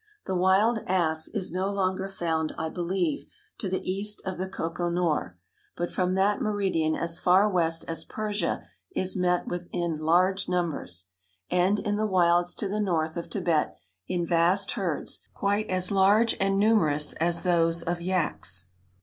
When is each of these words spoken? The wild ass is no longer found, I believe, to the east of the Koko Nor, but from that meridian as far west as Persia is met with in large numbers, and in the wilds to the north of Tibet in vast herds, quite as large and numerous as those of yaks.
The 0.25 0.33
wild 0.33 0.79
ass 0.87 1.27
is 1.27 1.51
no 1.51 1.69
longer 1.69 2.07
found, 2.07 2.55
I 2.57 2.69
believe, 2.69 3.27
to 3.59 3.69
the 3.69 3.87
east 3.87 4.19
of 4.25 4.39
the 4.39 4.49
Koko 4.49 4.89
Nor, 4.89 5.37
but 5.77 5.91
from 5.91 6.15
that 6.15 6.41
meridian 6.41 6.95
as 6.95 7.19
far 7.19 7.47
west 7.47 7.85
as 7.87 8.03
Persia 8.03 8.63
is 8.95 9.15
met 9.15 9.47
with 9.47 9.69
in 9.71 9.93
large 9.93 10.49
numbers, 10.49 11.05
and 11.51 11.77
in 11.77 11.97
the 11.97 12.07
wilds 12.07 12.55
to 12.55 12.67
the 12.67 12.81
north 12.81 13.15
of 13.15 13.29
Tibet 13.29 13.77
in 14.07 14.25
vast 14.25 14.71
herds, 14.71 15.19
quite 15.35 15.69
as 15.69 15.91
large 15.91 16.35
and 16.39 16.57
numerous 16.57 17.13
as 17.21 17.43
those 17.43 17.83
of 17.83 18.01
yaks. 18.01 18.65